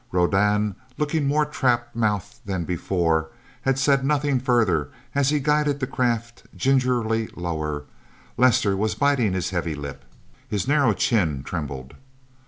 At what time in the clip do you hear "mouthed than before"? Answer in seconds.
1.93-3.29